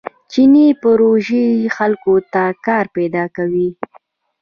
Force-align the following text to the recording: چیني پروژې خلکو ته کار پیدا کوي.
چیني 0.31 0.67
پروژې 0.83 1.45
خلکو 1.77 2.13
ته 2.33 2.43
کار 2.65 2.85
پیدا 2.95 3.23
کوي. 3.35 3.67